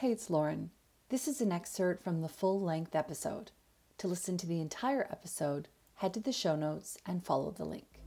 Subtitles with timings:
[0.00, 0.70] Hey, it's Lauren.
[1.10, 3.50] This is an excerpt from the full length episode.
[3.98, 8.00] To listen to the entire episode, head to the show notes and follow the link.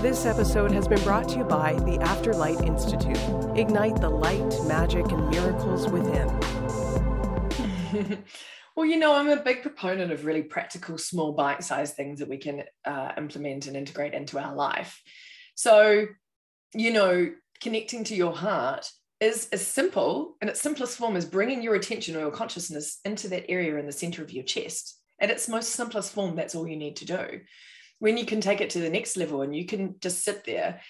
[0.00, 3.18] This episode has been brought to you by the Afterlight Institute.
[3.58, 6.28] Ignite the light, magic, and miracles within.
[8.74, 12.28] well, you know, I'm a big proponent of really practical, small, bite sized things that
[12.30, 14.98] we can uh, implement and integrate into our life.
[15.56, 16.06] So,
[16.72, 17.30] you know,
[17.60, 18.90] connecting to your heart
[19.22, 23.28] is as simple in its simplest form as bringing your attention or your consciousness into
[23.28, 24.98] that area in the center of your chest.
[25.20, 27.40] At its most simplest form, that's all you need to do.
[28.00, 30.80] When you can take it to the next level and you can just sit there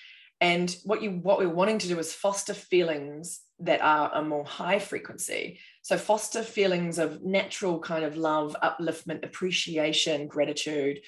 [0.41, 4.45] and what you what we're wanting to do is foster feelings that are a more
[4.45, 10.99] high frequency so foster feelings of natural kind of love upliftment appreciation gratitude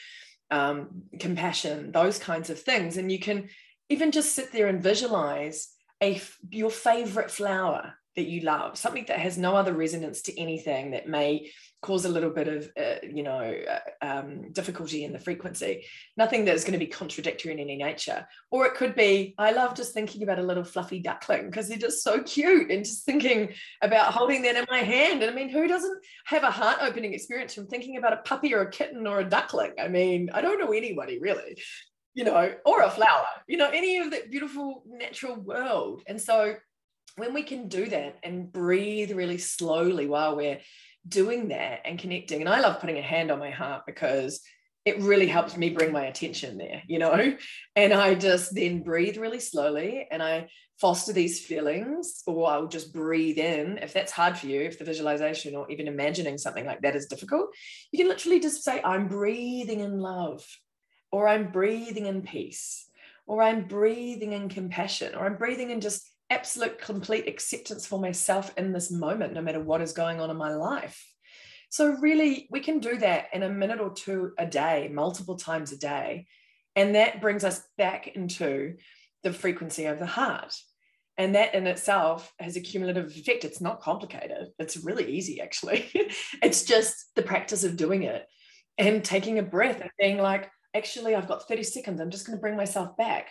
[0.53, 3.49] um, compassion those kinds of things and you can
[3.89, 5.69] even just sit there and visualize
[6.03, 10.93] a your favorite flower that you love something that has no other resonance to anything
[10.93, 11.51] that may
[11.83, 15.85] cause a little bit of uh, you know uh, um, difficulty in the frequency.
[16.17, 18.27] Nothing that's going to be contradictory in any nature.
[18.51, 21.77] Or it could be i love just thinking about a little fluffy duckling because they're
[21.77, 23.53] just so cute and just thinking
[23.83, 25.23] about holding that in my hand.
[25.23, 28.55] And i mean who doesn't have a heart opening experience from thinking about a puppy
[28.55, 29.73] or a kitten or a duckling?
[29.81, 31.59] I mean i don't know anybody really
[32.15, 36.55] you know or a flower you know any of that beautiful natural world and so
[37.17, 40.59] when we can do that and breathe really slowly while we're
[41.07, 42.41] doing that and connecting.
[42.41, 44.41] And I love putting a hand on my heart because
[44.85, 47.37] it really helps me bring my attention there, you know?
[47.77, 50.49] And I just then breathe really slowly and I
[50.81, 53.79] foster these feelings, or I'll just breathe in.
[53.79, 57.07] If that's hard for you, if the visualization or even imagining something like that is
[57.07, 57.51] difficult,
[57.93, 60.45] you can literally just say, I'm breathing in love,
[61.15, 62.89] or I'm breathing in peace,
[63.25, 68.53] or I'm breathing in compassion, or I'm breathing in just absolute complete acceptance for myself
[68.57, 71.07] in this moment, no matter what is going on in my life.
[71.71, 75.71] So, really, we can do that in a minute or two a day, multiple times
[75.71, 76.27] a day.
[76.75, 78.75] And that brings us back into
[79.23, 80.53] the frequency of the heart.
[81.17, 83.45] And that in itself has a cumulative effect.
[83.45, 85.89] It's not complicated, it's really easy, actually.
[86.43, 88.27] it's just the practice of doing it
[88.79, 92.01] and taking a breath and being like, actually, I've got 30 seconds.
[92.01, 93.29] I'm just going to bring myself back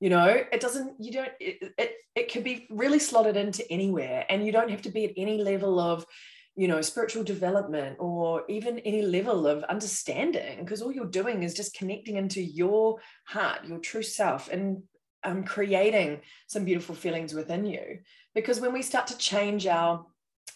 [0.00, 4.24] you know it doesn't you don't it, it it can be really slotted into anywhere
[4.28, 6.06] and you don't have to be at any level of
[6.54, 11.54] you know spiritual development or even any level of understanding because all you're doing is
[11.54, 14.82] just connecting into your heart your true self and
[15.24, 17.98] um, creating some beautiful feelings within you
[18.34, 20.06] because when we start to change our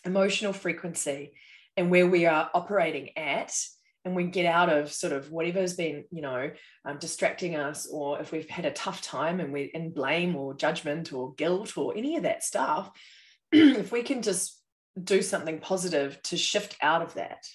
[0.05, 1.33] emotional frequency
[1.77, 3.53] and where we are operating at
[4.05, 6.51] and we get out of sort of whatever's been you know
[6.85, 10.55] um, distracting us or if we've had a tough time and we're in blame or
[10.55, 12.91] judgment or guilt or any of that stuff
[13.53, 14.63] if we can just
[15.03, 17.47] do something positive to shift out of that.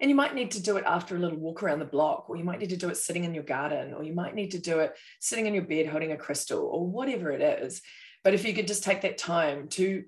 [0.00, 2.36] And you might need to do it after a little walk around the block or
[2.36, 4.58] you might need to do it sitting in your garden or you might need to
[4.58, 7.82] do it sitting in your bed holding a crystal or whatever it is.
[8.24, 10.04] But if you could just take that time to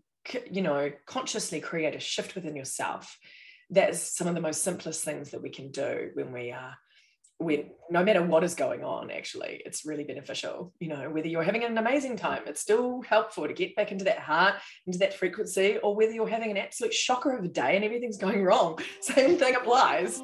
[0.50, 3.16] you know consciously create a shift within yourself
[3.71, 6.77] that's some of the most simplest things that we can do when we are
[7.39, 11.43] when no matter what is going on actually it's really beneficial you know whether you're
[11.43, 15.15] having an amazing time it's still helpful to get back into that heart into that
[15.15, 18.78] frequency or whether you're having an absolute shocker of a day and everything's going wrong.
[19.01, 20.21] Same thing applies